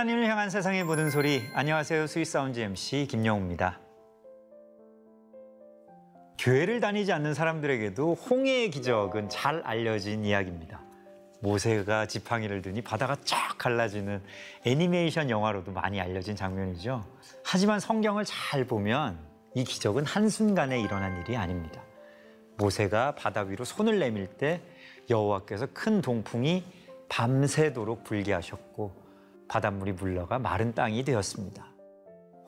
[0.00, 3.80] 하나님을 향한 세상의 모든 소리 안녕하세요 Sweet Sounds MC 김영우입니다.
[6.38, 10.80] 교회를 다니지 않는 사람들에게도 홍해의 기적은 잘 알려진 이야기입니다.
[11.42, 14.22] 모세가 지팡이를 드니 바다가 쫙 갈라지는
[14.64, 17.04] 애니메이션 영화로도 많이 알려진 장면이죠.
[17.44, 19.18] 하지만 성경을 잘 보면
[19.54, 21.82] 이 기적은 한순간에 일어난 일이 아닙니다.
[22.56, 24.62] 모세가 바다 위로 손을 내밀 때
[25.10, 26.64] 여호와께서 큰 동풍이
[27.10, 28.99] 밤새도록 불게 하셨고
[29.50, 31.66] 바닷물이 물러가 마른 땅이 되었습니다.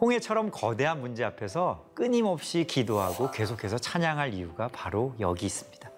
[0.01, 5.91] 홍해처럼 거대한 문제 앞에서 끊임없이 기도하고 계속해서 찬양할 이유가 바로 여기 있습니다.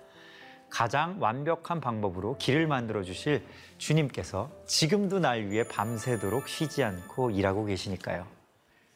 [0.70, 8.27] 가장 완벽한 방법으로 길을 만들어 주실 주님께서 지금도 날 위해 밤새도록 쉬지 않고 일하고 계시니까요.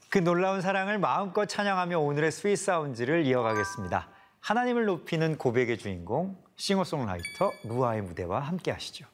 [0.08, 4.08] 그 놀라운 사랑을 마음껏 찬양하며 오늘의 Sweet Sound를 이어가겠습니다.
[4.40, 9.06] 하나님을 높이는 고백의 주인공 싱어송라이터 루아의 무대와 함께 하시죠.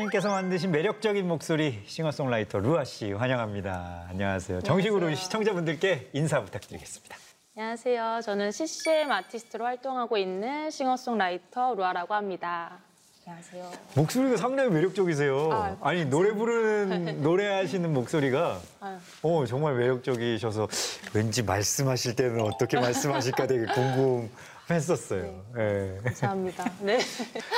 [0.00, 4.06] 하나님께서 만드신 매력적인 목소리 싱어송라이터 루아 씨 환영합니다.
[4.08, 4.62] 안녕하세요.
[4.62, 5.24] 정식으로 안녕하세요.
[5.24, 7.16] 시청자분들께 인사 부탁드리겠습니다.
[7.56, 8.20] 안녕하세요.
[8.24, 12.78] 저는 CCM 아티스트로 활동하고 있는 싱어송라이터 루아라고 합니다.
[13.26, 13.70] 안녕하세요.
[13.94, 15.52] 목소리가 상당히 매력적이세요.
[15.52, 18.96] 아, 아니 노래 부르는 노래하시는 목소리가 아유.
[19.22, 20.68] 어 정말 매력적이셔서
[21.12, 24.30] 왠지 말씀하실 때는 어떻게 말씀하실까 되게 궁금
[24.74, 25.42] 했었어요.
[25.58, 25.98] 예.
[26.04, 26.70] 감사합니다.
[26.80, 26.98] 네.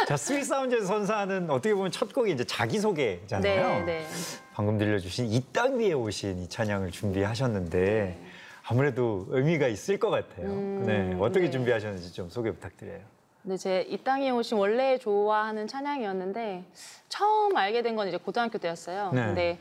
[0.07, 3.81] 자 Sweet Sound에서 선사하는 어떻게 보면 첫 곡이 이제 자기 소개잖아요.
[3.81, 4.07] 네, 네.
[4.55, 8.19] 방금 들려주신 이 땅 위에 오신 이 찬양을 준비하셨는데
[8.65, 10.47] 아무래도 의미가 있을 것 같아요.
[10.47, 11.51] 음, 네, 어떻게 네.
[11.51, 13.01] 준비하셨는지 좀 소개 부탁드려요.
[13.43, 16.63] 근데 제 이 땅에 오신 원래 좋아하는 찬양이었는데
[17.09, 19.11] 처음 알게 된 건 이제 고등학교 때였어요.
[19.13, 19.25] 네.
[19.27, 19.59] 근데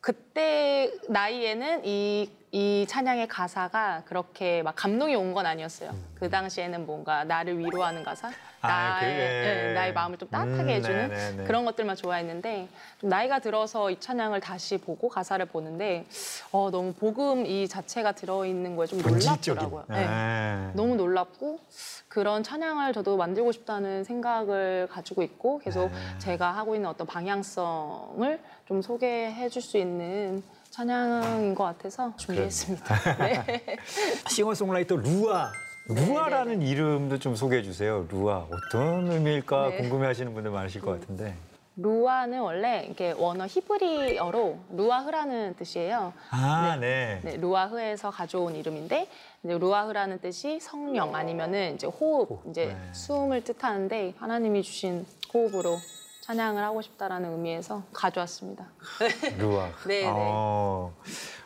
[0.00, 5.94] 그때 나이에는 이, 이 찬양의 가사가 그렇게 막 감동이 온 건 아니었어요.
[6.14, 8.32] 그 당시에는 뭔가 나를 위로하는 가사, 음.
[8.62, 9.68] 아, 나의, 그게.
[9.68, 11.44] 예, 나의 마음을 좀 따뜻하게 음, 해주는 네네네.
[11.44, 12.68] 그런 것들만 좋아했는데
[13.00, 16.06] 좀 나이가 들어서 이 찬양을 다시 보고 가사를 보는데
[16.52, 19.02] 어, 너무 복음 이 자체가 들어있는 거에 좀.
[19.02, 19.84] 놀랍더라고요.
[19.88, 20.06] 네.
[20.06, 20.70] 네.
[20.74, 21.58] 너무 놀랍고
[22.08, 26.18] 그런 찬양을 저도 만들고 싶다는 생각을 가지고 있고 계속 네.
[26.18, 30.42] 제가 하고 있는 어떤 방향성을 좀 소개해 줄 수 있는
[30.76, 33.16] 찬양인 것 같아서 준비했습니다.
[33.16, 33.76] 네.
[34.28, 35.50] 싱어송라이터 루아.
[35.88, 38.06] 루아라는 이름도 좀 소개해 주세요.
[38.10, 39.76] 루아 어떤 의미일까 네.
[39.78, 41.34] 궁금해 하시는 분들 많으실 것 같은데.
[41.76, 46.12] 루아는 원래 이게 원어 히브리어로 루아흐라는 뜻이에요.
[46.30, 47.20] 아, 네.
[47.22, 49.08] 네, 루아흐에서 가져온 이름인데
[49.44, 52.76] 이제 루아흐라는 뜻이 성령 아니면은 이제 호흡, 호흡, 이제 네.
[52.92, 55.78] 숨을 뜻하는데 하나님이 주신 호흡으로
[56.26, 58.66] 찬양을 하고 싶다라는 의미에서 가져왔습니다.
[59.38, 59.70] 루아.
[59.86, 60.04] 네, 네.
[60.08, 60.92] 어,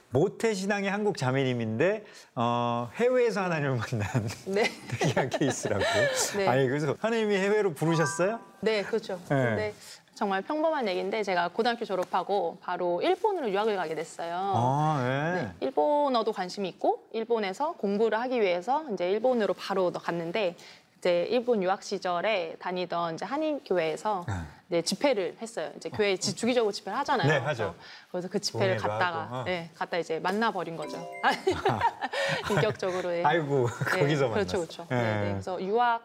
[0.09, 5.85] 모태 신앙의 한국 자매님인데 어, 해외에서 하나님을 만난 네, 특이한 케이스라고.
[6.39, 6.49] 네.
[6.49, 8.41] 아니 그래서 하나님이 해외로 부르셨어요?
[8.61, 9.21] 네, 그렇죠.
[9.29, 9.45] 네.
[9.45, 9.75] 근데
[10.15, 14.35] 정말 평범한 얘기인데 제가 고등학교 졸업하고 바로 일본으로 유학을 가게 됐어요.
[14.35, 15.43] 아, 네.
[15.43, 20.57] 네, 일본어도 관심이 있고 일본에서 공부를 하기 위해서 이제 일본으로 바로 갔는데
[21.01, 24.27] 이제 일본 유학 시절에 다니던 이제 한인 교회에서
[24.69, 25.71] 이제 집회를 했어요.
[25.79, 27.27] 이제 교회 지- 주기적으로 집회를 하잖아요.
[27.27, 27.75] 네, 하죠.
[28.11, 29.45] 그래서, 그 집회를 갔다가 하고, 어.
[29.45, 30.99] 네, 갔다 이제 만나 버린 거죠.
[32.51, 33.15] 인격적으로.
[33.17, 33.25] 예.
[33.25, 34.35] 아이고 네, 거기서 만났어.
[34.35, 34.87] 그렇죠, 그렇죠.
[34.91, 34.95] 예.
[34.95, 35.31] 네, 네.
[35.31, 36.03] 그래서 유학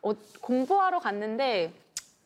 [0.00, 1.70] 어, 공부하러 갔는데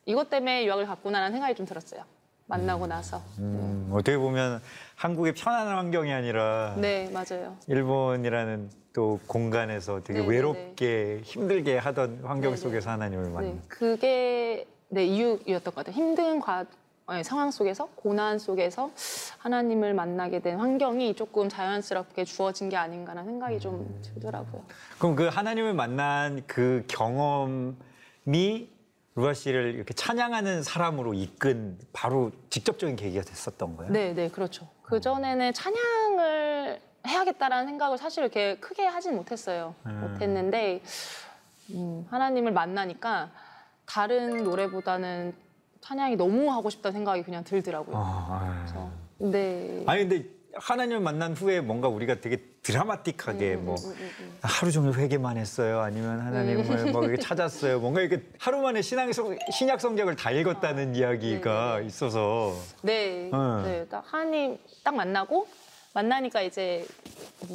[0.07, 2.05] 이것 때문에 유학을 갔구나라는 생각이 좀 들었어요.
[2.47, 3.21] 만나고 나서.
[3.39, 4.63] 음, 어떻게 보면
[5.03, 7.57] 한국의 편안한 환경이 아니라 네, 맞아요.
[7.67, 12.57] 일본이라는 또 공간에서 되게 네, 네, 외롭게 힘들게 하던 환경 네, 네.
[12.57, 13.49] 속에서 하나님을 만나.
[13.49, 15.97] 네, 그게 네, 이유였던 것 같아요.
[15.97, 16.67] 힘든 과,
[17.11, 18.93] 네, 상황 속에서 고난 속에서
[19.39, 24.65] 하나님을 만나게 된 환경이 조금 자연스럽게 주어진 게 아닌가라는 생각이 좀 들더라고요.
[25.01, 27.75] 그럼 그 하나님을 만난 그 경험이
[29.15, 33.93] 루아 씨를 이렇게 찬양하는 사람으로 이끈 바로 직접적인 계기가 됐었던 거예요?
[33.93, 34.69] 네, 네, 그렇죠.
[34.93, 36.79] 그 전에는 찬양을
[37.09, 39.75] 해야겠다라는 생각을 사실 이렇게 크게 하진 못했어요.
[39.87, 40.01] 음.
[40.03, 40.83] 못했는데
[41.71, 43.31] 음, 하나님을 만나니까
[43.87, 45.33] 다른 노래보다는
[45.81, 47.97] 찬양이 너무 하고 싶다는 생각이 그냥 들더라고요.
[47.97, 49.83] 아, 그래서 네.
[49.87, 53.77] 아니 근데 하나님을 만난 후에 뭔가 우리가 되게 드라마틱하게 뭐
[54.41, 55.81] 하루 종일 회개만 했어요?
[55.81, 57.81] 아니면 하나님을 뭐 이렇게 찾았어요?
[57.81, 62.55] 뭔가 이렇게 하루 만에 신앙 성, 신약 성경을 다 읽었다는 이야기가 있어서.
[62.83, 63.63] 네, 어.
[63.65, 65.49] 네, 딱 하나님 딱 만나고
[65.95, 66.87] 만나니까 이제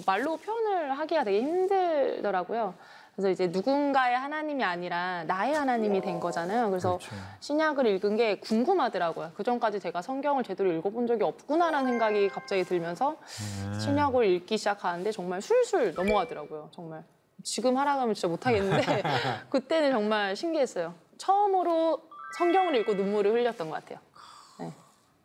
[0.06, 2.74] 말로 표현을 하기가 되게 힘들더라고요.
[3.18, 6.70] 그래서 이제 누군가의 하나님이 아니라 나의 하나님이 된 거잖아요.
[6.70, 7.16] 그래서 그렇죠.
[7.40, 9.32] 신약을 읽은 게 궁금하더라고요.
[9.34, 13.18] 그 전까지 제가 성경을 제대로 읽어본 적이 없구나라는 생각이 갑자기 들면서
[13.64, 13.80] 음.
[13.80, 16.70] 신약을 읽기 시작하는데 정말 술술 넘어가더라고요.
[16.72, 17.04] 정말
[17.44, 19.02] 지금 하라 하면 진짜 못하겠는데
[19.50, 20.94] 그때는 정말 신기했어요.
[21.18, 22.04] 처음으로
[22.38, 23.98] 성경을 읽고 눈물을 흘렸던 것 같아요.
[24.60, 24.72] 네.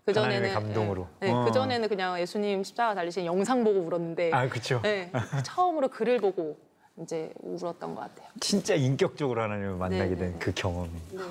[0.06, 1.08] 그 하나님의 감동으로.
[1.20, 1.44] 네, 어.
[1.44, 5.12] 그 전에는 그냥 예수님 십자가 달리신 영상 보고 울었는데 아 그렇죠 네,
[5.44, 8.28] 처음으로 글을 보고 이제 울었던 것 같아요.
[8.40, 10.38] 진짜 인격적으로 하나님을 만나게 네, 된 네.
[10.38, 11.22] 그 경험이 네.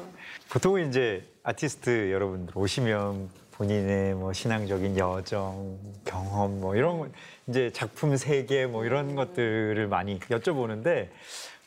[0.49, 7.09] 보통은 이제 아티스트 여러분들 오시면 본인의 뭐 신앙적인 여정, 경험 뭐 이런 거
[7.47, 11.09] 이제 작품 세계 뭐 이런 것들을 많이 여쭤보는데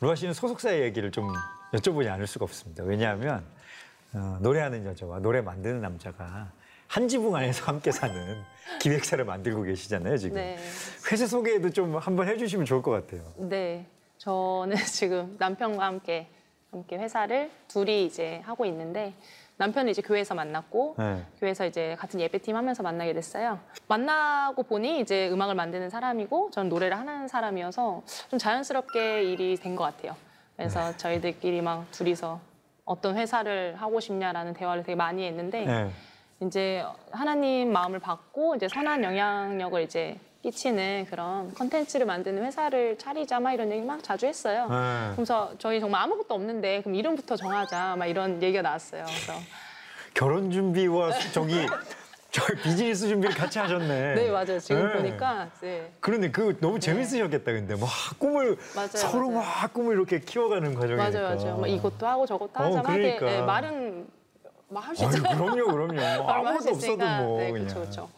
[0.01, 1.31] 루아 씨는 소속사의 얘기를 좀
[1.73, 2.83] 여쭤보지 않을 수가 없습니다.
[2.83, 3.43] 왜냐하면
[4.13, 6.51] 어, 노래하는 여자와 노래 만드는 남자가
[6.87, 8.37] 한 지붕 안에서 함께 사는
[8.79, 10.35] 기획사를 만들고 계시잖아요 지금.
[10.37, 10.57] 네.
[11.11, 13.21] 회사 소개도 좀 한번 해주시면 좋을 것 같아요.
[13.37, 13.85] 네,
[14.17, 16.27] 저는 지금 남편과 함께
[16.71, 19.13] 함께 회사를 둘이 이제 하고 있는데
[19.57, 21.23] 남편은 이제 교회에서 만났고 네.
[21.39, 23.59] 교회에서 이제 같은 예배팀 하면서 만나게 됐어요.
[23.87, 29.85] 만나고 보니 이제 음악을 만드는 사람이고 저는 노래를 하는 사람이어서 좀 자연스럽게 일이 된 것
[29.85, 30.15] 같아요.
[30.57, 32.39] 그래서 저희들끼리 막 둘이서
[32.83, 35.89] 어떤 회사를 하고 싶냐라는 대화를 되게 많이 했는데 네.
[36.41, 43.53] 이제 하나님 마음을 받고 이제 선한 영향력을 이제 끼치는 그런 컨텐츠를 만드는 회사를 차리자 막
[43.53, 44.67] 이런 얘기 막 자주 했어요.
[44.69, 45.11] 네.
[45.15, 49.05] 그래서 저희 정말 아무것도 없는데 그럼 이름부터 정하자 막 이런 얘기가 나왔어요.
[49.05, 49.33] 그래서
[50.13, 51.65] 결혼 준비와 수- 저기
[52.29, 54.13] 저 비즈니스 준비를 같이 하셨네.
[54.15, 54.59] 네 맞아요.
[54.59, 54.93] 지금 네.
[54.97, 55.91] 보니까 네.
[55.99, 57.89] 그런데 그 너무 재밌으셨겠다 근데 막
[58.19, 59.39] 꿈을 맞아요, 서로 맞아요.
[59.63, 61.09] 막 꿈을 이렇게 키워가는 과정이니까.
[61.09, 61.57] 맞아요, 맞아요.
[61.57, 62.81] 막 이것도 하고 저것도 어, 하자.
[62.83, 63.25] 막 이렇게 그러니까.
[63.39, 64.07] 네, 말은
[64.75, 65.37] 막할 수 있잖아요.
[65.37, 66.01] 그럼요, 그럼요.
[66.29, 66.97] 아무것도 없어도.
[66.97, 67.67] 뭐 네, 그냥.
[67.67, 68.09] 그렇죠, 그렇죠.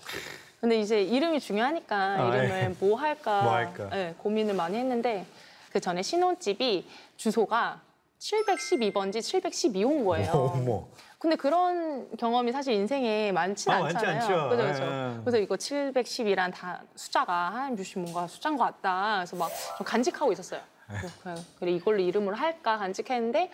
[0.59, 2.75] 근데 이제 이름이 중요하니까 아, 이름을 예.
[2.79, 3.89] 뭐 할까, 뭐 할까.
[3.89, 5.25] 네, 고민을 많이 했는데
[5.71, 7.79] 그 전에 신혼집이 주소가
[8.19, 10.31] 712번지 712호인 거예요.
[10.31, 10.87] 어머.
[11.19, 14.21] 근데 그런 경험이 사실 인생에 많지는 아, 많지 않잖아요.
[14.21, 14.49] 않죠.
[14.49, 14.83] 그죠, 그죠.
[14.83, 15.19] 예.
[15.21, 19.17] 그래서 이거 710이란 다 숫자가 하나님 주신 뭔가 숫자인 것 같다.
[19.17, 20.59] 그래서 막 좀 간직하고 있었어요.
[20.91, 20.95] 예.
[21.23, 23.51] 그래, 그래 이걸로 이름을 할까 간직했는데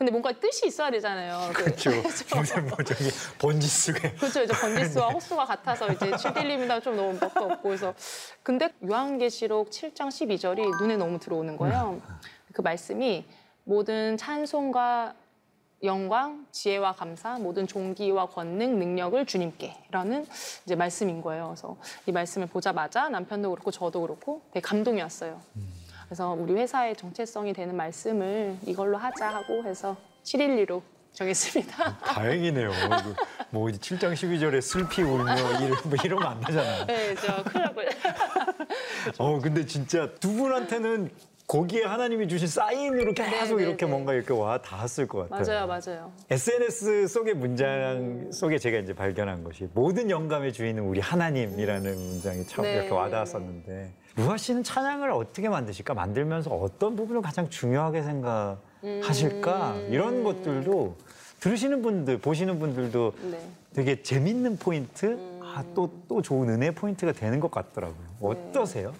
[0.00, 1.52] 근데 뭔가 뜻이 있어야 되잖아요.
[1.52, 1.90] 그- 그렇죠.
[2.34, 4.42] 무슨 뭐 저기 번지수가 그렇죠.
[4.44, 7.92] 이제 번지수와 호수가 같아서 이제 7딜림이다 좀 너무 몇도 없고 그래서
[8.42, 12.00] 근데 요한계시록 7장 12절이 눈에 너무 들어오는 거예요.
[12.54, 13.26] 그 말씀이
[13.64, 15.12] 모든 찬송과
[15.82, 20.26] 영광, 지혜와 감사, 모든 존귀와 권능, 능력을 주님께라는
[20.64, 21.48] 이제 말씀인 거예요.
[21.48, 21.76] 그래서
[22.06, 25.42] 이 말씀을 보자마자 남편도 그렇고 저도 그렇고 되게 감동이 왔어요.
[26.10, 31.98] 그래서 우리 회사의 정체성이 되는 말씀을 이걸로 하자 하고 해서 712로 정했습니다.
[31.98, 32.68] 다행이네요.
[32.68, 33.14] 이거
[33.50, 35.36] 뭐 7장 12절에 슬피 울며
[35.84, 36.86] 뭐 이러면 안 되잖아요.
[36.86, 37.84] 네, 저 큰일 날 뻔.
[39.18, 41.10] 어 근데 진짜 두 분한테는
[41.46, 43.90] 거기에 하나님이 주신 사인으로 계속 네, 이렇게 네.
[43.92, 45.66] 뭔가 이렇게 와 닿았을 것 같아요.
[45.66, 46.12] 맞아요, 맞아요.
[46.28, 52.64] SNS 속의 문장 속에 제가 이제 발견한 것이 모든 영감의 주인은 우리 하나님이라는 문장이 참
[52.64, 52.74] 네.
[52.74, 55.94] 이렇게 와 닿았었는데 루아 씨는 찬양을 어떻게 만드실까?
[55.94, 59.72] 만들면서 어떤 부분을 가장 중요하게 생각하실까?
[59.72, 59.88] 음.
[59.90, 60.96] 이런 것들도
[61.40, 63.48] 들으시는 분들, 보시는 분들도 네.
[63.72, 65.40] 되게 재밌는 포인트, 음.
[65.42, 67.96] 아, 또, 또 좋은 은혜 포인트가 되는 것 같더라고요.
[68.20, 68.26] 네.
[68.26, 68.94] 어떠세요?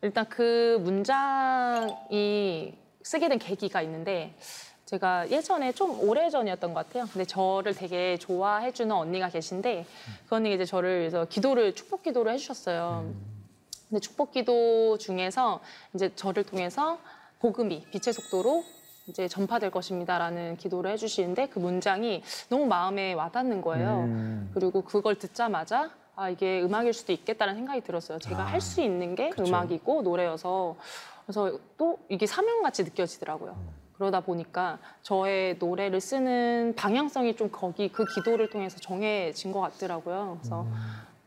[0.00, 4.34] 일단 그 문장이 쓰게 된 계기가 있는데
[4.86, 7.04] 제가 예전에 좀 오래 전이었던 것 같아요.
[7.12, 9.84] 근데 저를 되게 좋아해주는 언니가 계신데
[10.26, 13.12] 그 언니가 이제 저를 기도를 축복 기도를 해주셨어요.
[13.88, 15.60] 근데 축복 기도 중에서
[15.94, 16.98] 이제 저를 통해서
[17.40, 18.64] 복음이 빛의 속도로
[19.06, 24.00] 이제 전파될 것입니다라는 기도를 해주시는데 그 문장이 너무 마음에 와닿는 거예요.
[24.04, 24.50] 음.
[24.52, 28.18] 그리고 그걸 듣자마자 아 이게 음악일 수도 있겠다는 생각이 들었어요.
[28.18, 29.44] 제가 아, 할수 있는 게 그쵸.
[29.44, 30.76] 음악이고 노래여서
[31.24, 33.56] 그래서 또 이게 사명같이 느껴지더라고요.
[33.94, 40.38] 그러다 보니까 저의 노래를 쓰는 방향성이 좀 거기 그 기도를 통해서 정해진 것 같더라고요.
[40.40, 40.66] 그래서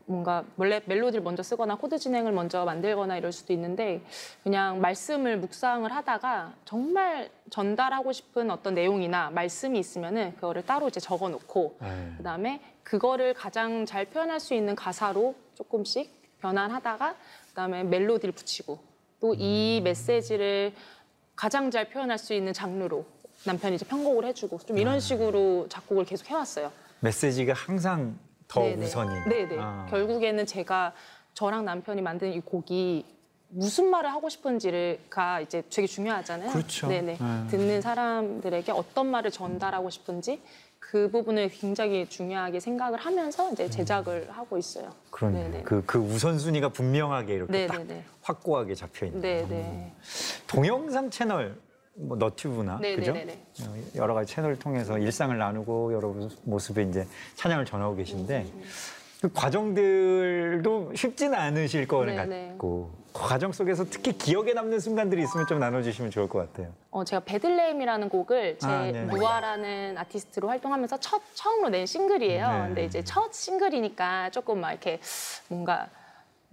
[0.06, 4.02] 뭔가 원래 멜로디를 먼저 쓰거나 코드 진행을 먼저 만들거나 이럴 수도 있는데
[4.42, 11.28] 그냥 말씀을 묵상을 하다가 정말 전달하고 싶은 어떤 내용이나 말씀이 있으면은 그거를 따로 이제 적어
[11.28, 12.12] 놓고 네.
[12.18, 17.14] 그다음에 그거를 가장 잘 표현할 수 있는 가사로 조금씩 변환하다가
[17.50, 18.78] 그다음에 멜로디를 붙이고
[19.20, 20.72] 또 이 메시지를
[21.36, 23.04] 가장 잘 표현할 수 있는 장르로
[23.46, 26.72] 남편이 이제 편곡을 해주고 좀 이런 식으로 작곡을 계속 해왔어요.
[27.00, 28.18] 메시지가 항상
[28.52, 28.84] 더 네네.
[28.84, 29.24] 우선인.
[29.28, 29.56] 네네.
[29.58, 29.86] 아.
[29.88, 30.92] 결국에는 제가
[31.32, 33.04] 저랑 남편이 만든 이 곡이
[33.48, 36.50] 무슨 말을 하고 싶은지가 이제 되게 중요하잖아요.
[36.52, 36.88] 그렇죠.
[36.88, 37.18] 네네.
[37.20, 37.48] 음.
[37.50, 40.40] 듣는 사람들에게 어떤 말을 전달하고 싶은지
[40.78, 44.92] 그 부분을 굉장히 중요하게 생각을 하면서 이제 제작을 하고 있어요.
[45.22, 45.32] 음.
[45.32, 45.62] 네네.
[45.62, 48.04] 그, 그 우선순위가 분명하게 이렇게 딱 네네네.
[48.22, 49.20] 확고하게 잡혀 있는.
[49.20, 49.92] 네네.
[50.46, 51.58] 동영상 채널
[51.94, 53.12] 뭐 너튜브나 그죠?
[53.12, 53.46] 네네네네.
[53.66, 57.06] 어, 여러 가지 채널을 통해서 일상을 나누고 여러 모습의 이제
[57.36, 58.62] 찬양을 전하고 계신데 음,
[59.20, 62.16] 그 과정들도 쉽지는 않으실 거는.
[62.16, 66.72] 같고 그 과정 속에서 특히 기억에 남는 순간들이 있으면 좀 나눠주시면 좋을 것 같아요.
[66.90, 69.12] 어, 제가 베들레헴이라는 곡을 제 아, 네네.
[69.14, 72.48] 루아라는 아티스트로 활동하면서 첫 처음으로 낸 싱글이에요.
[72.48, 72.58] 네.
[72.68, 74.98] 근데 이제 첫 싱글이니까 조금 막 이렇게
[75.48, 75.88] 뭔가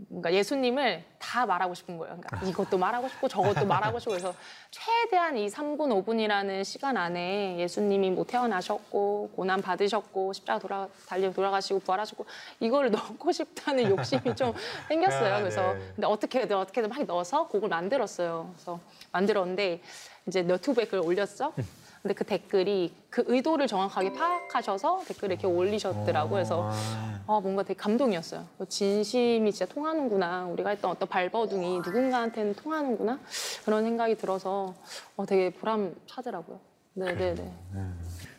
[0.07, 2.17] 뭔가 예수님을 다 말하고 싶은 거예요.
[2.21, 4.33] 그러니까 이것도 말하고 싶고 저것도 말하고 싶고 그래서
[4.71, 11.79] 최대한 이 3분 5분이라는 시간 안에 예수님이 뭐 태어나셨고 고난 받으셨고 십자가 돌아 달려 돌아가시고
[11.81, 12.25] 부활하셨고
[12.61, 14.53] 이걸 넣고 싶다는 욕심이 좀
[14.87, 15.35] 생겼어요.
[15.35, 15.79] 아, 그래서 네.
[15.95, 18.51] 근데 어떻게든 어떻게든 막 넣어서 곡을 만들었어요.
[18.55, 18.79] 그래서
[19.11, 19.81] 만들었는데
[20.27, 21.53] 이제 너튜브에 그걸 올렸죠.
[22.01, 26.31] 근데 그 댓글이 그 의도를 정확하게 파악하셔서 댓글을 이렇게 올리셨더라고요.
[26.31, 28.45] 그래서 아, 아 뭔가 되게 감동이었어요.
[28.69, 30.45] 진심이 진짜 통하는구나.
[30.45, 33.19] 우리가 했던 어떤 발버둥이 누군가한테는 통하는구나
[33.65, 34.73] 그런 생각이 들어서
[35.17, 36.59] 어, 되게 보람 차더라고요.
[36.93, 37.51] 네 네 네.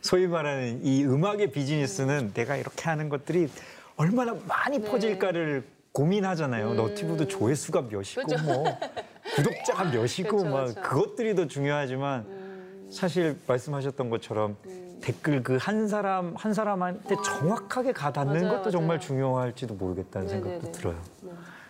[0.00, 3.48] 소위 말하는 이 음악의 비즈니스는 내가 이렇게 하는 것들이
[3.96, 4.90] 얼마나 많이 네.
[4.90, 6.74] 퍼질까를 고민하잖아요.
[6.74, 8.26] 너튜브도 조회수가 몇이고 음.
[8.26, 8.42] 그죠.
[8.44, 8.64] 뭐
[9.34, 10.80] 구독자가 몇이고 그쵸, 막 그쵸.
[10.80, 12.39] 그것들이 더 중요하지만
[12.90, 14.56] 사실 말씀하셨던 것처럼
[15.00, 19.00] 댓글 그 한 사람 한 사람한테 정확하게 가닿는 맞아요, 것도 정말 맞아요.
[19.00, 20.72] 중요할지도 모르겠다는 생각도 네네네.
[20.72, 21.02] 들어요.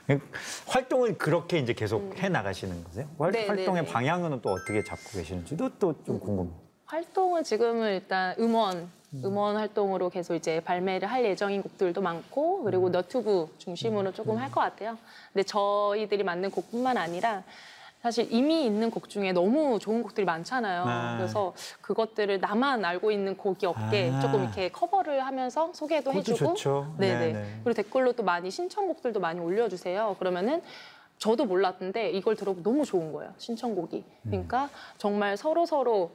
[0.07, 0.19] 네.
[0.67, 3.07] 활동은 그렇게 이제 계속 해 나가시는 거세요?
[3.19, 3.93] 활- 네, 활동의 네, 네.
[3.93, 6.53] 방향은 또 어떻게 잡고 계시는지도 또 좀 궁금해요.
[6.87, 8.91] 활동은 지금은 일단 음원
[9.25, 12.93] 음원 활동으로 계속 이제 발매를 할 예정인 곡들도 많고 그리고 음.
[12.93, 14.97] 너튜브 중심으로 조금 할 것 같아요.
[15.33, 17.45] 근데 저희들이 만든 곡뿐만 아니라
[18.03, 20.85] 사실 이미 있는 곡 중에 너무 좋은 곡들이 많잖아요.
[20.87, 21.17] 아.
[21.17, 21.53] 그래서
[21.83, 24.21] 그것들을 나만 알고 있는 곡이 없게 아.
[24.21, 26.95] 조금 이렇게 커버를 하면서 소개도 해주고 좋죠.
[26.99, 27.19] 네네.
[27.19, 27.61] 네네.
[27.65, 30.17] 그리고 댓글로 또 많이 신청곡들도 많이 올려주세요.
[30.19, 30.63] 그러면은
[31.19, 33.35] 저도 몰랐는데 이걸 들어보고 너무 좋은 거예요.
[33.37, 34.05] 신청곡이.
[34.23, 36.11] 그러니까 정말 서로 서로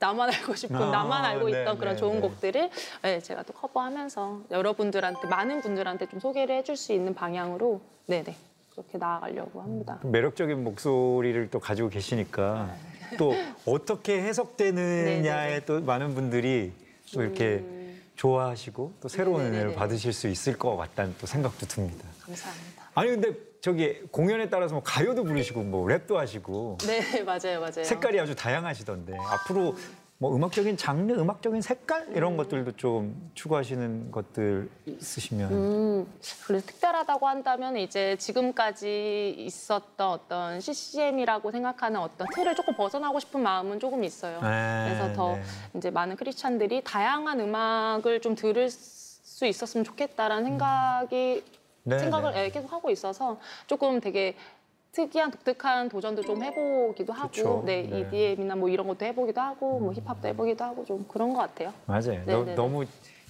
[0.00, 2.20] 나만 알고 싶은 아, 나만 알고 있던 네, 그런 네, 좋은 네.
[2.20, 2.70] 곡들을
[3.02, 8.34] 네, 제가 또 커버하면서 여러분들한테 많은 분들한테 좀 소개를 해줄 수 있는 방향으로 네네
[8.78, 9.98] 그렇게 나아가려고 합니다.
[10.04, 12.72] 매력적인 목소리를 또 가지고 계시니까
[13.18, 13.34] 또
[13.66, 15.64] 어떻게 해석되느냐에 네네네.
[15.64, 16.72] 또 많은 분들이
[17.12, 19.40] 또 이렇게 음, 좋아하시고 또 새로운.
[19.46, 22.06] 은혜를 받으실 수 있을 것 같다는 또 생각도 듭니다.
[22.22, 22.90] 감사합니다.
[22.94, 27.82] 아니 근데 저기 공연에 따라서 뭐 가요도 부르시고 뭐 랩도 하시고 네 맞아요 맞아요.
[27.82, 29.74] 색깔이 아주 다양하시던데 앞으로
[30.20, 36.12] 뭐 음악적인 장르, 음악적인 색깔 이런 것들도 좀 추구하시는 것들 있으시면 음,
[36.44, 43.78] 그래서 특별하다고 한다면 이제 지금까지 있었던 어떤 CCM이라고 생각하는 어떤 틀을 조금 벗어나고 싶은 마음은
[43.78, 44.40] 조금 있어요.
[44.42, 45.42] 네, 그래서 더 네.
[45.76, 51.44] 이제 많은 크리스찬들이 다양한 음악을 좀 들을 수 있었으면 좋겠다라는 생각이
[51.84, 52.44] 네, 생각을 네.
[52.46, 54.34] 예, 계속 하고 있어서 조금 되게
[54.92, 57.62] 특이한 독특한 도전도 좀 해보기도 하고.
[57.64, 58.00] 네, 네.
[58.00, 61.72] EDM이나 뭐 이런 것도 해보기도 하고, 뭐 힙합도 해보기도 하고 좀 그런 것 같아요.
[61.86, 62.02] 맞아요.
[62.04, 62.54] 네, 너, 네, 네.
[62.54, 62.84] 너무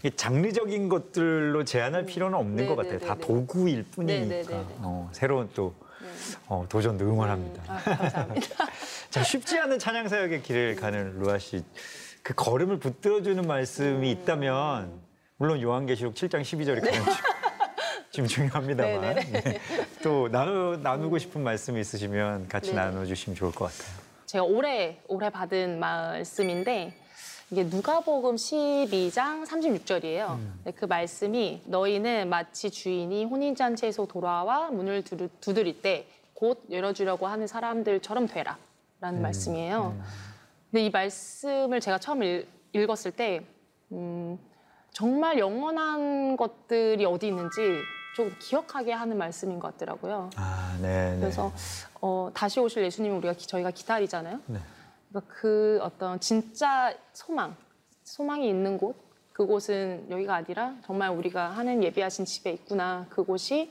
[0.04, 2.98] 이 장르적인 것들로 제한할 필요는 없는 네, 것 네, 같아요.
[3.00, 3.20] 네, 다 네.
[3.20, 4.74] 도구일 뿐이니까 네, 네, 네, 네.
[4.82, 5.74] 어, 새로운 또
[6.46, 7.62] 어, 도전도 응원합니다.
[7.66, 8.66] 아, 감사합니다.
[9.10, 11.64] 자, 쉽지 않은 찬양 사역의 길을 가는 루아 씨.
[12.22, 15.00] 그 걸음을 붙들어주는 말씀이 있다면
[15.36, 17.14] 물론 요한계시록 7장 12절이 가장 중-
[18.10, 19.60] 지금 중요합니다만 네, 네, 네.
[20.02, 22.76] 또 나누, 나누고 싶은 말씀이 있으시면 같이 네.
[22.76, 23.98] 나눠주시면 좋을 것 같아요.
[24.26, 26.94] 제가 올해 올해 받은 말씀인데
[27.50, 30.30] 이게 누가복음 12장 36절이에요.
[30.36, 30.60] 음.
[30.76, 38.24] 그 말씀이 너희는 마치 주인이 혼인잔치에서 돌아와 문을 두드- 두드릴 때 곧 열어주려고 하는 사람들처럼
[38.24, 38.28] 음.
[38.28, 38.56] 되라
[39.00, 39.96] 라는 말씀이에요.
[40.70, 43.44] 근데 이 말씀을 제가 처음 읽, 읽었을 때
[43.90, 44.38] 음,
[44.92, 47.60] 정말 영원한 것들이 어디 있는지
[48.18, 50.28] 좀 기억하게 하는 말씀인 것 같더라고요.
[50.34, 51.12] 아, 네.
[51.14, 51.20] 네.
[51.20, 51.52] 그래서
[52.00, 54.40] 어, 다시 오실 예수님을 우리가 기- 저희가 기다리잖아요.
[54.46, 54.58] 네.
[55.08, 57.54] 그러니까 그 어떤 진짜 소망,
[58.02, 58.96] 소망이 있는 곳,
[59.32, 63.06] 그곳은 여기가 아니라 정말 우리가 하는 예비하신 집에 있구나.
[63.08, 63.70] 그곳이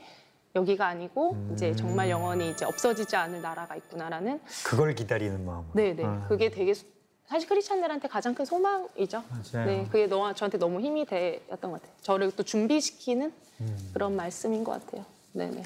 [0.56, 1.50] 여기가 아니고 음.
[1.54, 5.66] 이제 정말 영원히 이제 없어지지 않을 나라가 있구나라는 그걸 기다리는 마음.
[5.74, 6.26] 네 네 아.
[6.30, 6.86] 그게 되게 소-
[7.30, 9.24] 사실 크리스찬들한테 가장 큰 소망이죠.
[9.54, 9.66] 맞아요.
[9.68, 11.92] 네, 그게 너와 저한테 너무 힘이 되었던 것 같아요.
[12.02, 13.90] 저를 또 준비시키는 음.
[13.94, 15.06] 그런 말씀인 것 같아요.
[15.34, 15.62] 네네.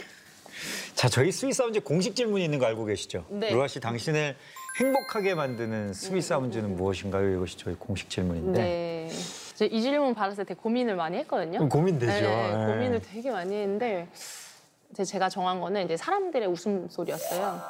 [0.95, 3.25] 자, 저희 Sweet Sound 공식 질문이 있는 거 알고 계시죠?
[3.29, 3.51] 네.
[3.51, 4.35] 루아 씨, 당신을
[4.79, 7.35] 행복하게 만드는 sweet sound는 무엇인가요?
[7.35, 8.59] 이것이 저희 공식 질문인데.
[8.59, 9.09] 네.
[9.55, 11.59] 제 이 질문 받았을 때 고민을 많이 했거든요.
[11.59, 12.11] 그럼 고민되죠.
[12.27, 12.65] 네, 네.
[12.73, 14.07] 고민을 되게 많이 했는데
[15.05, 17.61] 제가 정한 거는 이제 사람들의 웃음소리였어요.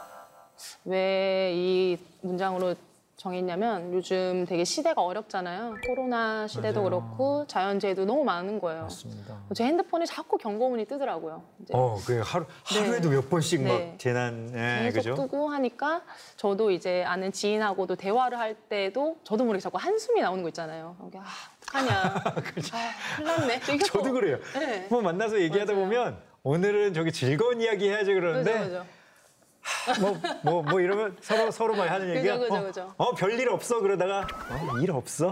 [0.86, 2.76] 왜 이 문장으로
[3.18, 5.76] 정했냐면 요즘 되게 시대가 어렵잖아요.
[5.86, 6.90] 코로나 시대도 맞아요.
[6.90, 8.84] 그렇고 자연재해도 너무 많은 거예요.
[8.84, 9.38] 맞습니다.
[9.54, 11.44] 제 핸드폰에 자꾸 경고문이 뜨더라고요.
[11.62, 13.90] 이제 어, 그 하루 하루에도 몇 번씩 네.
[13.92, 15.16] 막 재난, 예, 계속 그죠?
[15.24, 16.02] 뜨고 하니까
[16.38, 20.96] 저도 이제 아는 지인하고도 대화를 할 때도 저도 모르게 자꾸 한숨이 나오는 거 있잖아요.
[21.08, 21.24] 이게 아,
[21.62, 21.92] 어떡하냐.
[22.26, 23.60] 아, 큰일 났네.
[23.86, 24.38] 저도 또- 그래요.
[24.58, 24.88] 네.
[24.90, 25.86] 뭐 만나서 얘기하다 맞아요.
[25.86, 28.86] 보면 오늘은 저기 즐거운 이야기 해야지 그러는데 그죠, 그죠.
[30.02, 32.38] 뭐 뭐 뭐 이러면 서로 서로 막 하는 얘기야.
[32.38, 32.94] 그죠, 어, 그죠.
[32.98, 35.32] 어, 별일 없어 그러다가 어, 일 없어?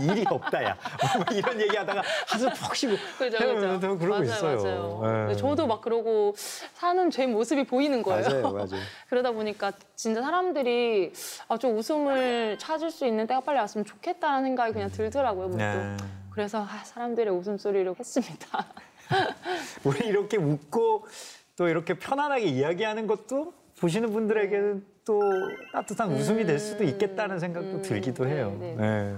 [0.00, 0.76] 일이 없다 야.
[1.16, 3.78] 뭐 이런 얘기 하다가 한숨 푹 쉬고 그죠, 그죠.
[3.98, 4.56] 그러고 맞아요, 있어요.
[4.62, 5.00] 맞아요.
[5.04, 5.08] 예.
[5.26, 6.34] 근데 저도 막 그러고
[6.74, 8.22] 사는 제 모습이 보이는 거예요.
[8.28, 8.68] 맞아요, 맞아요.
[9.08, 11.12] 그러다 보니까 진짜 사람들이
[11.48, 15.64] 아, 좀 웃음을 찾을 수 있는 때가 빨리 왔으면 좋겠다는 생각이 그냥 들더라고요, 문득.
[15.64, 15.96] 네.
[16.30, 18.66] 그래서 아, 사람들의 웃음소리로 했습니다.
[19.84, 21.06] 우리 이렇게 웃고
[21.56, 25.20] 또 이렇게 편안하게 이야기하는 것도 보시는 분들에게는 또
[25.72, 28.56] 따뜻한 웃음이 될 수도 있겠다는 생각도 음, 들기도 네, 해요.
[28.60, 28.74] 네.
[28.74, 29.16] 네.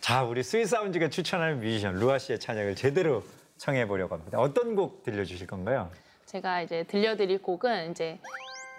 [0.00, 3.22] 자, 우리 스윗사운즈가 추천하는 뮤지션 루아 씨의 찬양을 제대로
[3.56, 4.38] 청해 보려고 합니다.
[4.38, 5.90] 어떤 곡 들려주실 건가요?
[6.26, 8.18] 제가 이제 들려드릴 곡은 이제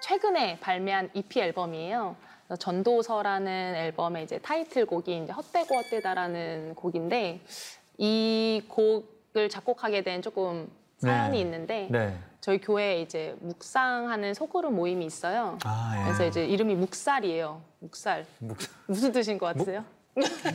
[0.02, 2.16] 최근에 발매한 EP 앨범이에요.
[2.60, 7.42] 전도서라는 앨범의 이제 타이틀곡이 이제 헛되고 헛되다라는 곡인데
[7.98, 11.42] 이 곡을 작곡하게 된 조금 사연이 네.
[11.42, 12.18] 있는데 네.
[12.46, 15.58] 저희 교회에 이제 묵상하는 소그룹 모임이 있어요.
[15.64, 16.04] 아, 예.
[16.04, 17.60] 그래서 이제 이름이 묵살이에요.
[17.80, 18.24] 묵살.
[18.38, 18.56] 묵-
[18.86, 19.84] 무슨 뜻인 것 같으세요?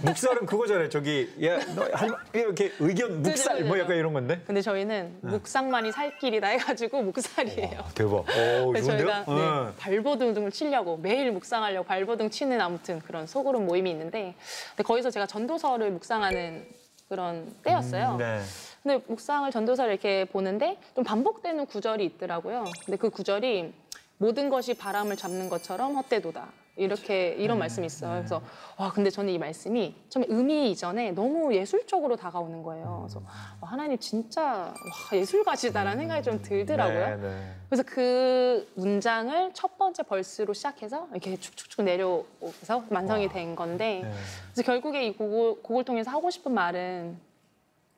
[0.05, 0.89] 묵살은 그거잖아요.
[0.89, 1.89] 저기 야너
[2.33, 3.83] 이렇게 의견 묵살 그죠, 뭐 그죠.
[3.83, 4.41] 약간 이런 건데.
[4.47, 7.79] 근데 저희는 묵상만이 살 길이다 해가지고 묵살이에요.
[7.81, 8.19] 와, 대박.
[8.21, 9.07] 오, 그래서 좋은데요?
[9.09, 9.73] 저희가 네, 어.
[9.77, 14.37] 발버둥을 치려고 매일 묵상하려고 발버둥 치는 아무튼 그런 소그룹 모임이 있는데
[14.77, 16.69] 근데 거기서 제가 전도서를 묵상하는
[17.09, 18.13] 그런 때였어요.
[18.13, 18.41] 음, 네.
[18.83, 22.65] 근데 묵상을 전도서를 이렇게 보는데 좀 반복되는 구절이 있더라고요.
[22.85, 23.73] 근데 그 구절이
[24.19, 26.49] 모든 것이 바람을 잡는 것처럼 헛되도다.
[26.77, 28.19] 이렇게 이런 말씀이 있어요.
[28.19, 28.41] 그래서
[28.79, 33.01] 와 근데 저는 이 말씀이 처음에 의미 이전에 너무 예술적으로 다가오는 거예요.
[33.07, 33.23] 그래서
[33.61, 34.75] 와, 하나님 진짜 와,
[35.13, 37.07] 예술가시다라는 생각이 좀 들더라고요.
[37.07, 37.55] 네, 네.
[37.69, 44.13] 그래서 그 문장을 첫 번째 벌스로 시작해서 이렇게 축축축 내려오면서 완성이 된 건데 네.
[44.53, 47.30] 그래서 결국에 이 곡을, 곡을 통해서 하고 싶은 말은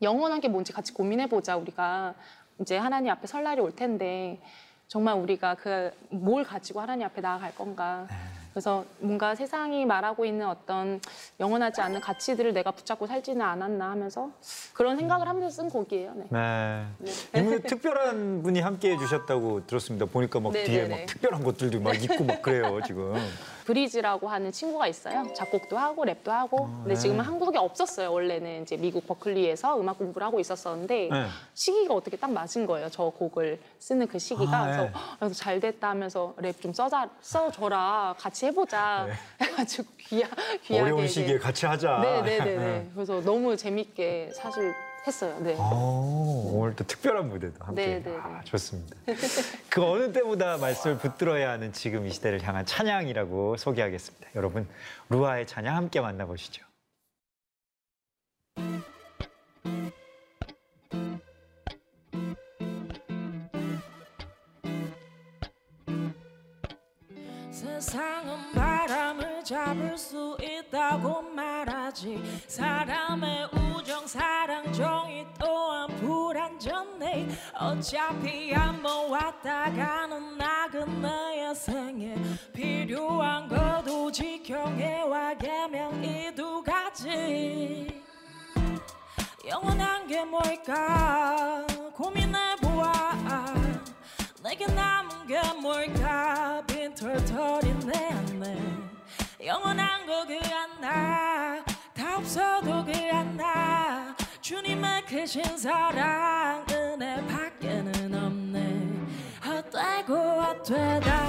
[0.03, 2.15] 영원한 게 뭔지 같이 고민해 보자 우리가.
[2.61, 4.39] 이제 하나님 앞에 설 날이 올 텐데
[4.87, 8.07] 정말 우리가 그 뭘 가지고 하나님 앞에 나아갈 건가
[8.53, 11.01] 그래서 뭔가 세상이 말하고 있는 어떤
[11.41, 14.31] 영원하지 않는 가치들을 내가 붙잡고 살지는 않았나 하면서
[14.75, 16.13] 그런 생각을 하면서 쓴 곡이에요.
[16.15, 16.27] 네.
[16.31, 17.11] 네.
[17.37, 20.07] 이분은 특별한 분이 함께 해주셨다고 들었습니다.
[20.07, 21.07] 보니까 막 네, 뒤에 네, 막 네.
[21.07, 23.15] 특별한 것들도 막 있고 막 그래요 지금.
[23.65, 25.25] 브리즈라고 하는 친구가 있어요.
[25.35, 26.67] 작곡도 하고 랩도 하고.
[26.67, 26.97] 근데 네.
[26.97, 28.13] 지금은 한국에 없었어요.
[28.13, 31.27] 원래는 이제 미국 버클리에서 음악 공부를 하고 있었었는데 네.
[31.55, 32.89] 시기가 어떻게 딱 맞은 거예요.
[32.91, 34.57] 저 곡을 쓰는 그 시기가.
[34.57, 34.93] 아, 그래서, 네.
[35.19, 38.17] 그래서 잘 됐다 하면서 랩 좀 써자, 써줘라.
[38.19, 39.09] 같이 해보자.
[39.41, 40.29] 해가지고 귀하,
[40.63, 40.69] 귀하게.
[40.69, 40.81] 네.
[40.81, 42.01] 어려운 시기에 같이 하자.
[42.01, 42.91] 네네 네.
[42.95, 44.73] 그래서 너무 재밌게 사실
[45.07, 45.37] 했어요.
[45.41, 45.55] 네.
[45.57, 47.87] 오, 오늘 또 특별한 무대도 함께.
[47.87, 48.17] 네, 네, 네.
[48.19, 48.97] 아, 좋습니다.
[49.69, 54.29] 그 어느 때보다 말씀을 붙들어야 하는 지금 이 시대를 향한 찬양이라고 소개하겠습니다.
[54.37, 54.69] 여러분,
[55.09, 56.65] 루아의 찬양 함께 만나보시죠.
[69.53, 72.23] 잡을 수 있다고 말하지.
[72.47, 77.29] 사람의 우정 사랑 정의 또한 불안전해.
[77.61, 82.17] 어차피 한번 왔다 가는 나그네의 생에
[82.55, 88.01] 필요한 것도 지경애와 계명 이 두 가지.
[89.47, 91.67] 영원한 게 뭘까?
[91.95, 93.53] 고민해보아.
[94.43, 96.63] 내게 남은 게 뭘까?
[96.67, 98.92] 빈털털이 내 안에
[99.45, 101.65] 영원한 거그 하나.
[101.93, 104.15] 다 없어도 그 하나.
[104.41, 108.83] 주님의 크신 사랑 은혜 밖에는 없네.
[109.45, 111.22] 헛되고 헛되다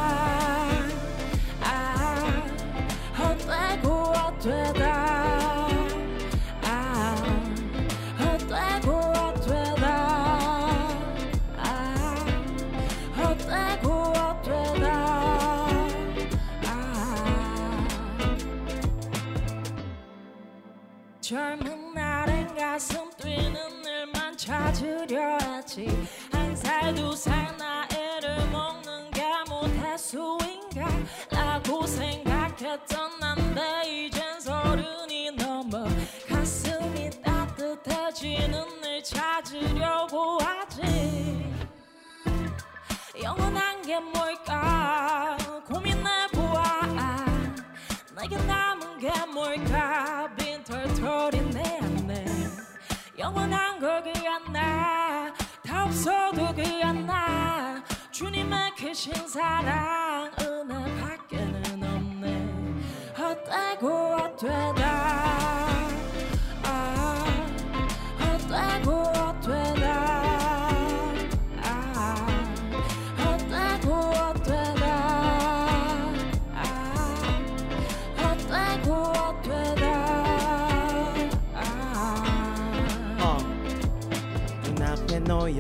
[53.24, 55.34] 영원한 걸그 하나?
[55.66, 57.82] 다 없어도 그 하나?
[58.12, 62.84] 주님의 크신 사랑 은혜 밖에는 없네.
[63.18, 65.43] 헛되고 헛되다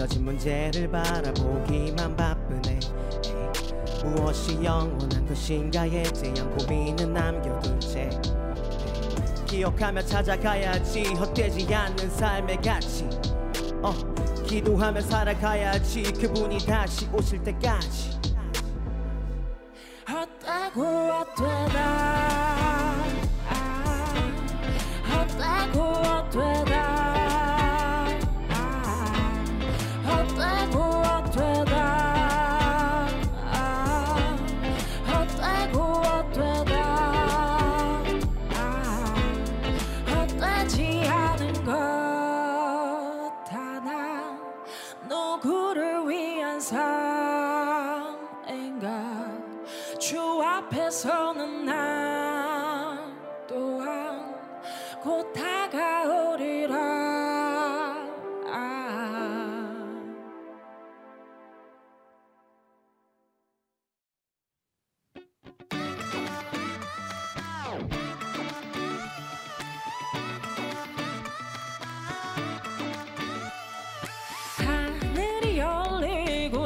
[0.04, 2.80] 놓여진 문제를 바라보기만 바쁘네.
[3.26, 8.10] 에이, 무엇이 영원한 것인가에 대한 고민은 남겨둔 채.
[9.48, 13.08] 기억하며 찾아가야지 헛되지 않는 삶의 가치.
[13.82, 13.94] 어,
[14.46, 18.12] 기도하며 살아가야지 그분이 다시 오실 때까지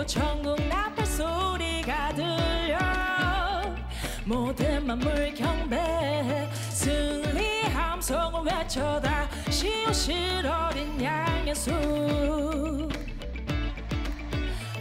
[0.07, 2.77] 천국 나팔 소리가 들려.
[4.25, 9.27] 모든 만물 경배해 승리 함성을 외쳐다.
[9.49, 11.69] 시오실 어린 양의 수.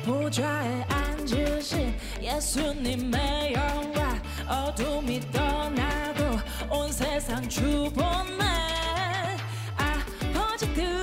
[0.05, 6.39] 보좌에 앉으신 예수님의 영광 어둠이 떠나도
[6.71, 8.66] 온 세상 아버지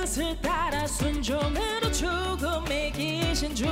[0.04, 3.64] 뜻을 따라 순종으로 죽음 이기신 주.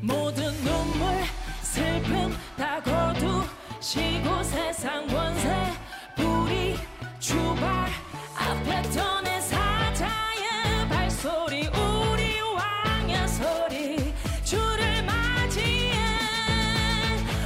[0.00, 1.24] 모든 눈물
[1.62, 5.72] 슬픔 다 거두시고 세상 원세
[6.14, 6.78] 불이
[7.18, 7.88] 주발
[8.36, 15.96] 앞에 떠내 사자의 발소리 우리 왕의 소리 주를 맞이해.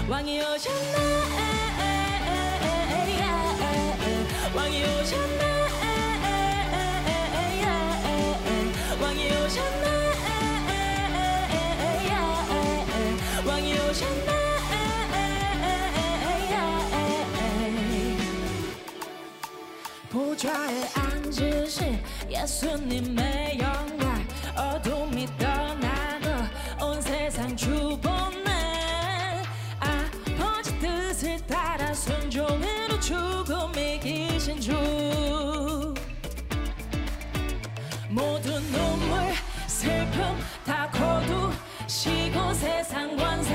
[0.07, 0.97] 왕이 오셨네.
[4.55, 5.36] 왕이 오셨네
[20.17, 24.27] 보좌에 앉으신 예수님의 영광.
[24.57, 29.43] 어둠이 떠나고 온 세상 주보내
[29.79, 34.73] 아버지 뜻을 따라 순종으로 죽음 이기신 주.
[38.09, 39.35] 모든 눈물
[39.67, 43.55] 슬픔 다 거두시고 세상 권세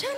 [0.00, 0.10] ฉั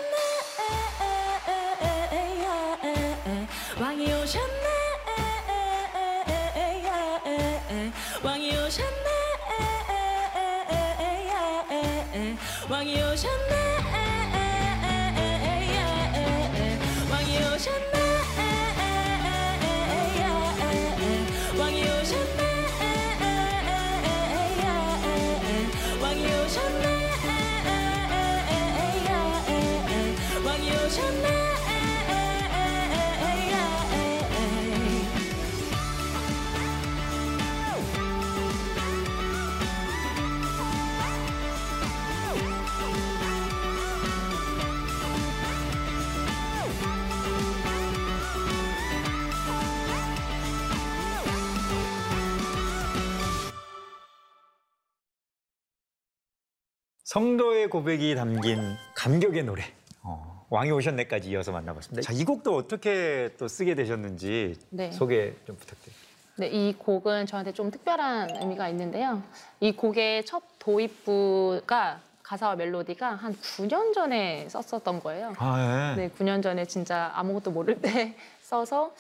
[57.05, 59.63] 성도의 고백이 담긴 감격의 노래.
[60.03, 62.01] 어, 왕이 오셨네까지 이어서 만나봤습니다.
[62.01, 64.91] 자, 이 곡도 어떻게 또 쓰게 되셨는지 네.
[64.91, 66.05] 소개 좀 부탁드립니다.
[66.37, 69.23] 네, 이 곡은 저한테 좀 특별한 의미가 있는데요.
[69.61, 75.35] 이 곡의 첫 도입부가 가사와 멜로디가 한 9년 전에 썼었던 거예요.
[75.37, 78.95] 아, 네, 9년 전에 진짜 아무것도 모를 때 써서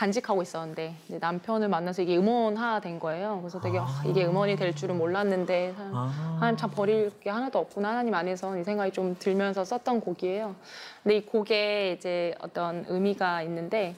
[0.00, 3.38] 간직하고 있었는데 이제 남편을 만나서 이게 음원화 된 거예요.
[3.40, 6.36] 그래서 되게 아, 이게 음원이 될 줄은 몰랐는데 참- 아.
[6.38, 10.54] 하나님 참 버릴 게 하나도 없구나 하나님 안에서 이 생각이 좀 들면서 썼던 곡이에요.
[11.02, 13.94] 근데 이 곡에 이제 어떤 의미가 있는데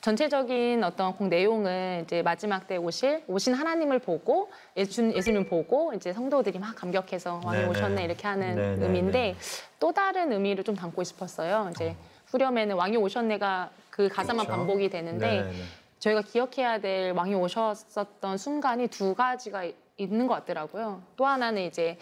[0.00, 6.12] 전체적인 어떤 곡 내용은 이제 마지막 때 오실 오신 하나님을 보고 예수 예수님 보고 이제
[6.12, 7.68] 성도들이 막 감격해서 왕이 네네.
[7.70, 8.86] 오셨네 이렇게 하는 네네네.
[8.86, 9.36] 의미인데
[9.80, 11.68] 또 다른 의미를 좀 담고 싶었어요.
[11.72, 14.58] 이제 후렴에는 왕이 오셨네가 그 가사만 그렇죠.
[14.58, 15.62] 반복이 되는데 네네네.
[16.00, 21.02] 저희가 기억해야 될 왕이 오셨었던 순간이 두 가지가 이- 있는 것 같더라고요.
[21.16, 21.98] 또 하나는 이제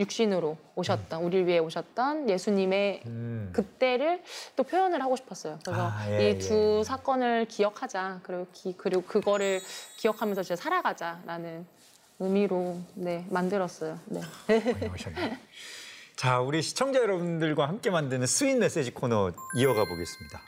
[0.00, 3.50] 육신으로 오셨던 우리를 위해 오셨던 예수님의 음.
[3.52, 4.22] 그때를
[4.56, 5.58] 또 표현을 하고 싶었어요.
[5.64, 6.84] 그래서 아, 예, 이 두 예.
[6.84, 8.20] 사건을 기억하자.
[8.24, 9.60] 그리고 기, 그리고 그거를
[9.98, 11.64] 기억하면서 진짜 살아가자라는
[12.18, 13.98] 의미로 네 만들었어요.
[14.06, 14.20] 네.
[14.92, 15.36] 오셨네요.
[16.16, 20.40] 자, 우리 시청자 여러분들과 함께 만드는 sweet 메시지 코너 이어가 보겠습니다.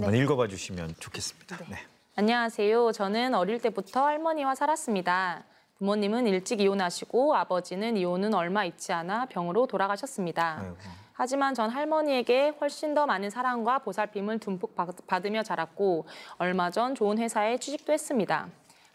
[0.00, 1.56] 한번 읽어봐 주시면 좋겠습니다.
[1.68, 1.76] 네.
[2.16, 2.92] 안녕하세요.
[2.92, 5.42] 저는 어릴 때부터 할머니와 살았습니다.
[5.78, 10.58] 부모님은 일찍 이혼하시고 아버지는 이혼은 얼마 있지 않아 병으로 돌아가셨습니다.
[10.62, 10.76] 아이고.
[11.14, 16.06] 하지만 전 할머니에게 훨씬 더 많은 사랑과 보살핌을 듬뿍 받- 받으며 자랐고
[16.38, 18.48] 얼마 전 좋은 회사에 취직도 했습니다.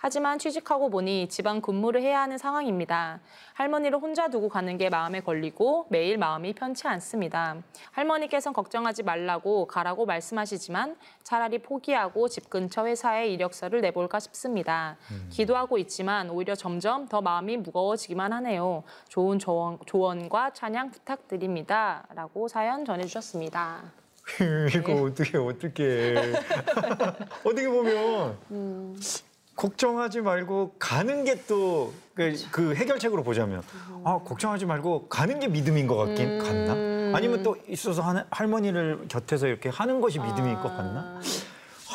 [0.06, 3.22] 하지만 취직하고 보니 지방 근무를 해야 하는 상황입니다.
[3.54, 7.56] 할머니를 혼자 두고 가는 게 마음에 걸리고 매일 마음이 편치 않습니다.
[7.92, 14.98] 할머니께선 걱정하지 말라고 가라고 말씀하시지만 차라리 포기하고 집 근처 회사에 이력서를 내볼까 싶습니다.
[15.30, 18.84] 기도하고 있지만 오히려 점점 더 마음이 무거워지기만 하네요.
[19.08, 22.06] 좋은 조언, 조언과 찬양 부탁드립니다.
[22.13, 23.84] 라고 사연 전해주셨습니다.
[24.76, 26.16] 이거 어떻게 어떻게
[27.46, 28.96] 어떻게 보면 음.
[29.56, 33.62] 걱정하지 말고 가는 게 또그 해결책으로 보자면
[34.04, 36.39] 아 걱정하지 말고 가는 게 믿음인 것 같긴 음.
[36.39, 36.74] 같나?
[37.16, 40.78] 아니면 또 있어서 하는, 할머니를 곁에서 이렇게 하는 것이 믿음인 것 아.
[40.78, 41.20] 같나?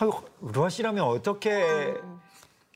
[0.01, 1.94] 아유 루아 씨라면 어떻게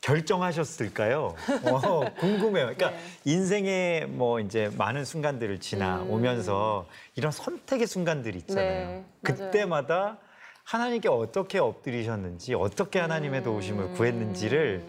[0.03, 1.37] 결정하셨을까요?
[1.63, 2.75] 어, 궁금해요.
[2.75, 2.99] 그러니까 네.
[3.25, 8.89] 인생의 뭐 이제 많은 순간들을 지나 오면서 이런 선택의 순간들이 있잖아요.
[8.89, 9.07] 음.
[9.23, 9.33] 네.
[9.33, 10.19] 그때마다
[10.65, 13.45] 하나님께 어떻게 엎드리셨는지, 어떻게 하나님의 음.
[13.45, 14.87] 도우심을 구했는지를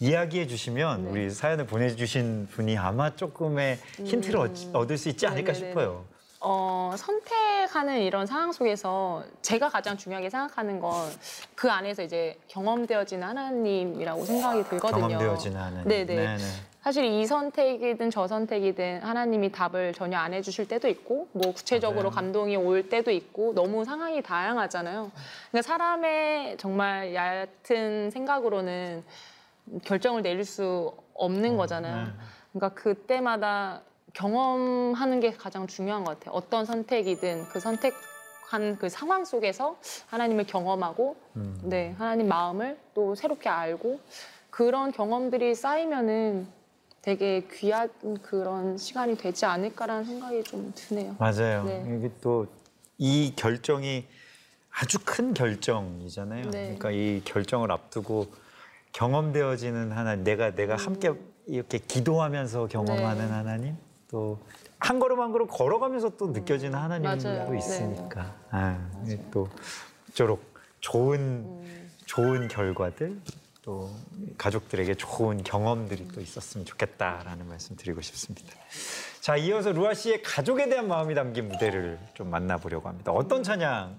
[0.00, 1.10] 이야기해 주시면 네.
[1.10, 5.54] 우리 사연을 보내주신 분이 아마 조금의 힌트를 얻- 얻을 수 있지 않을까 음.
[5.54, 5.70] 네네네네.
[5.70, 6.04] 싶어요.
[6.40, 11.10] 어, 선택하는 이런 상황 속에서 제가 가장 중요하게 생각하는 건
[11.56, 15.08] 그 안에서 이제 경험되어지는 하나님이라고 생각이 들거든요.
[15.08, 15.88] 경험되어지는 하나님.
[15.88, 16.14] 네네.
[16.14, 16.38] 네네.
[16.82, 22.14] 사실 이 선택이든 저 선택이든 하나님이 답을 전혀 안 해주실 때도 있고 뭐 구체적으로 맞아요.
[22.14, 25.10] 감동이 올 때도 있고 너무 상황이 다양하잖아요.
[25.50, 29.04] 그러니까 사람의 정말 얕은 생각으로는
[29.84, 32.06] 결정을 내릴 수 없는 거잖아요.
[32.06, 32.12] 네.
[32.52, 33.82] 그러니까 그때마다
[34.14, 36.34] 경험하는 게 가장 중요한 것 같아요.
[36.34, 37.92] 어떤 선택이든 그 선택
[38.48, 41.60] 한 그 상황 속에서 하나님을 경험하고 음.
[41.64, 44.00] 네, 하나님 마음을 또 새롭게 알고
[44.48, 46.46] 그런 경험들이 쌓이면은
[47.02, 47.88] 되게 귀한
[48.22, 51.16] 그런 시간이 되지 않을까라는 생각이 좀 드네요.
[51.18, 51.64] 맞아요.
[51.64, 51.84] 네.
[51.98, 52.46] 이게 또
[52.98, 54.04] 이 결정이
[54.70, 56.50] 아주 큰 결정이잖아요.
[56.50, 56.62] 네.
[56.76, 58.26] 그러니까 이 결정을 앞두고
[58.92, 61.12] 경험되어지는 하나님, 내가 내가 함께
[61.46, 63.28] 이렇게 기도하면서 경험하는 음.
[63.28, 63.32] 네.
[63.34, 63.76] 하나님,
[64.10, 64.38] 또
[64.80, 67.54] 한 걸음 한 걸음 걸어가면서 또 느껴지는 하나님도 맞아요.
[67.56, 68.34] 있으니까.
[68.50, 69.48] 아, 이게 또
[70.14, 70.40] 저록
[70.80, 71.90] 좋은 음.
[72.06, 73.20] 좋은 결과들
[73.68, 73.90] 또
[74.38, 78.50] 가족들에게 좋은 경험들이 또 있었으면 좋겠다라는 말씀 드리고 싶습니다.
[79.20, 83.12] 자, 이어서 루아 씨의 가족에 대한 마음이 담긴 무대를 좀 만나보려고 합니다.
[83.12, 83.94] 어떤 찬양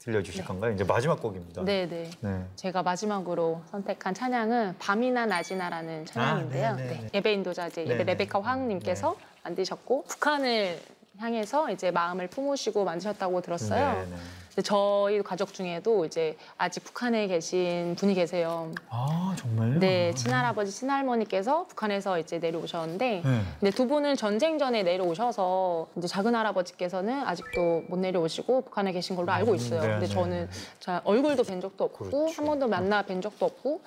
[0.00, 0.72] 들려주실 건가요?
[0.72, 1.62] 이제 마지막 곡입니다.
[1.62, 2.10] 네, 네.
[2.18, 2.44] 네.
[2.56, 6.66] 제가 마지막으로 선택한 찬양은 밤이나 낮이나라는 찬양인데요.
[6.66, 6.72] 아.
[6.72, 8.04] 네, 예배 인도자 이제 예배 네네.
[8.14, 10.80] 레베카 황님께서 만드셨고 북한을
[11.18, 14.00] 향해서 이제 마음을 품으시고 만드셨다고 들었어요.
[14.00, 14.16] 네, 네.
[14.60, 18.70] 저희 가족 중에도 이제 아직 북한에 계신 분이 계세요.
[18.90, 19.78] 아, 정말요?
[19.78, 23.40] 네, 친할아버지, 친할머니께서 북한에서 이제 내려오셨는데, 네.
[23.60, 29.32] 근데 두 분은 전쟁 전에 내려오셔서 이제 작은 할아버지께서는 아직도 못 내려오시고 북한에 계신 걸로
[29.32, 29.80] 알고 있어요.
[29.80, 30.58] 네, 근데 네, 저는 네.
[30.80, 32.26] 자, 얼굴도 뵌 적도 없고 그렇죠.
[32.36, 33.80] 한 번도 만나 뵌 적도 없고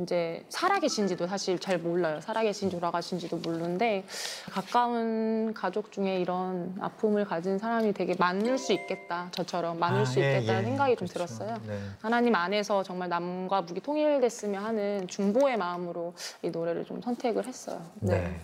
[0.00, 2.20] 이제 살아계신지도 사실 잘 몰라요.
[2.20, 4.04] 살아계신지 돌아가신지도 모르는데
[4.50, 9.28] 가까운 가족 중에 이런 아픔을 가진 사람이 되게 많을 수 있겠다.
[9.32, 10.64] 저처럼 많을 아, 수 예, 있겠다는 예.
[10.66, 11.34] 생각이 좀 그렇죠.
[11.34, 11.60] 들었어요.
[11.66, 11.80] 네.
[12.00, 17.82] 하나님 안에서 정말 남과 북이 통일됐으면 하는 중보의 마음으로 이 노래를 좀 선택을 했어요.
[17.96, 18.40] 네.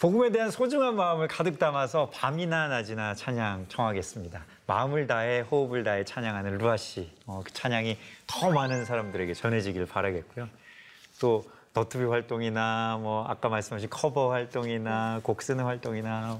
[0.00, 4.46] 복음에 대한 소중한 마음을 가득 담아서 밤이나 낮이나 찬양 청하겠습니다.
[4.66, 10.48] 마음을 다해 호흡을 다해 찬양하는 루아 씨, 어, 그 찬양이 더 많은 사람들에게 전해지길 바라겠고요.
[11.20, 16.36] 또 너튜브 활동이나 뭐 아까 말씀하신 커버 활동이나 곡 쓰는 활동이나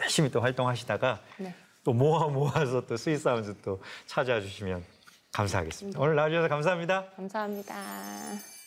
[0.00, 1.52] 열심히 또 활동하시다가 네.
[1.82, 4.84] 또 모아 모아서 또 Sweet Sound 또 찾아와 주시면
[5.32, 5.98] 감사하겠습니다.
[5.98, 7.06] 오늘 나와주셔서 감사합니다.
[7.16, 8.57] 감사합니다.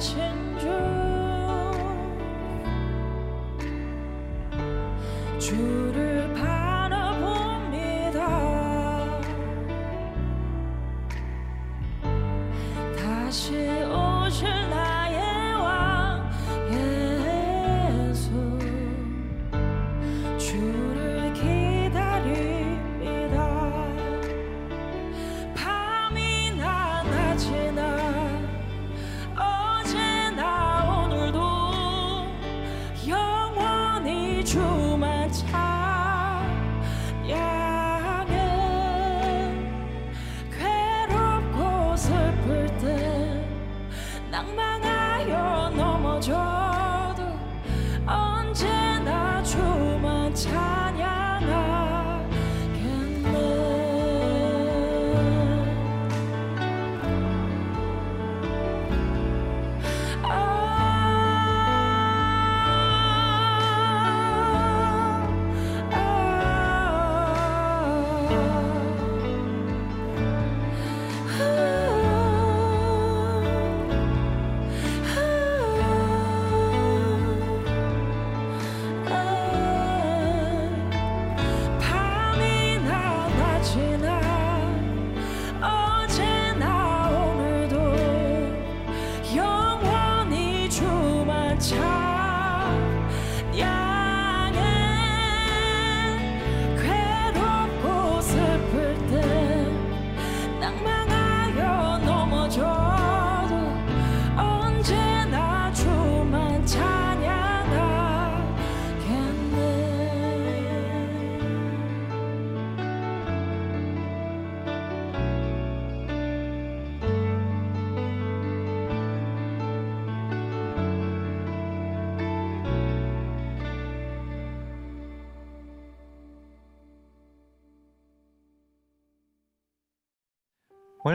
[0.00, 0.54] 소망
[5.38, 6.07] 되신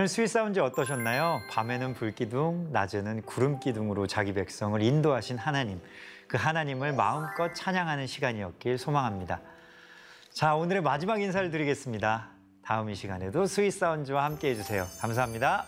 [0.03, 1.39] 오늘 Sweet Sound 어떠셨나요?
[1.49, 5.79] 밤에는 불기둥, 낮에는 구름기둥으로 자기 백성을 인도하신 하나님.
[6.27, 9.39] 그 하나님을 마음껏 찬양하는 시간이었길 소망합니다.
[10.29, 12.27] 자, 오늘의 마지막 인사를 드리겠습니다.
[12.65, 14.85] 다음 이 시간에도 Sweet Sound와 함께 해주세요.
[14.99, 15.67] 감사합니다.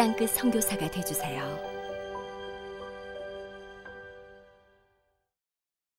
[0.00, 1.69] 땅끝 선교사가 되주세요.